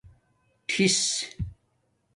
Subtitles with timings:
[0.69, 1.01] ٹھس